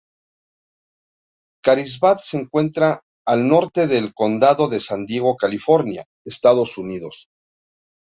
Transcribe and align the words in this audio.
Carlsbad 1.63 2.17
se 2.23 2.37
encuentra 2.39 3.01
al 3.23 3.47
norte 3.47 3.85
del 3.85 4.15
condado 4.15 4.67
de 4.67 4.79
San 4.79 5.05
Diego, 5.05 5.37
California, 5.37 6.05
Estados 6.25 6.79
Unidos. 6.79 7.27